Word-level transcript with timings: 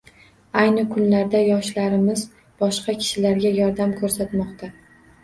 Ayni 0.59 0.83
kunlarda 0.93 1.41
yoshlarimiz 1.47 2.23
boshqa 2.63 2.97
kishilarga 3.03 3.53
yordam 3.59 3.95
koʻrsatmoqda 4.01 4.71